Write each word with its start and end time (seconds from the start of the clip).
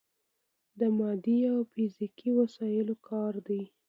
د 0.79 0.81
مادي 0.97 1.39
او 1.53 1.59
فزیکي 1.71 2.29
وسايلو 2.39 2.95
کار 3.07 3.33
دی. 3.47 3.61